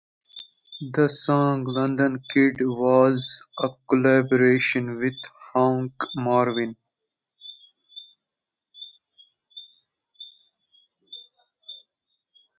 The 0.93 1.09
song 1.09 1.63
"London 1.65 2.23
Kid" 2.33 2.55
was 2.61 3.43
a 3.59 3.69
collaboration 3.87 4.97
with 4.97 5.13
Hank 5.53 5.93
Marvin. 6.15 6.75